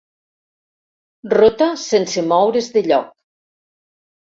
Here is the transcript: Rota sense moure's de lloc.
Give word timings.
Rota 1.33 1.67
sense 1.83 2.25
moure's 2.33 2.73
de 2.79 2.85
lloc. 2.91 3.15